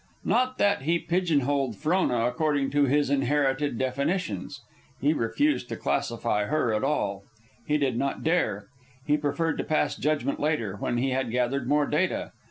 Not 0.25 0.57
that 0.57 0.81
he 0.81 0.97
pigeon 0.97 1.41
holed 1.41 1.75
Frona 1.77 2.25
according 2.25 2.71
to 2.71 2.85
his 2.85 3.11
inherited 3.11 3.77
definitions. 3.77 4.59
He 4.99 5.13
refused 5.13 5.69
to 5.69 5.75
classify 5.75 6.45
her 6.45 6.73
at 6.73 6.83
all. 6.83 7.21
He 7.67 7.77
did 7.77 7.97
not 7.99 8.23
dare. 8.23 8.65
He 9.05 9.15
preferred 9.15 9.59
to 9.59 9.63
pass 9.63 9.95
judgment 9.95 10.39
later, 10.39 10.75
when 10.77 10.97
he 10.97 11.11
had 11.11 11.29
gathered 11.29 11.67
more 11.69 11.85
data. 11.85 12.31